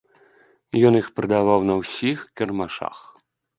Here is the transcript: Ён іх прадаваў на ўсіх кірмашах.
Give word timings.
Ён 0.89 0.97
іх 1.01 1.07
прадаваў 1.19 1.59
на 1.69 1.77
ўсіх 1.83 2.25
кірмашах. 2.43 2.97